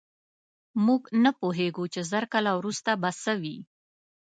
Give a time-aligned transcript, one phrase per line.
[0.85, 3.57] موږ نه پوهېږو، چې زر کاله وروسته به څه وي.